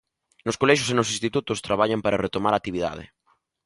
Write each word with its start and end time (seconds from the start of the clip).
Nos 0.45 0.59
colexios 0.61 0.91
e 0.93 0.97
nos 0.97 1.11
institutos 1.13 1.63
traballan 1.67 2.03
para 2.03 2.23
retomar 2.25 2.53
a 2.53 2.59
actividade. 2.61 3.03